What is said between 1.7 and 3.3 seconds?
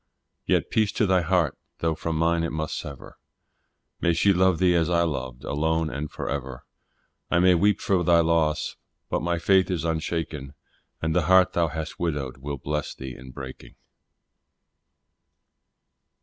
though from mine it must sever,